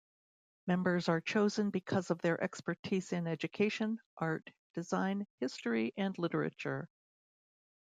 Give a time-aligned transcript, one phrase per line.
[0.65, 6.89] Members are chosen because of their expertise in education, art, design, history, and literature.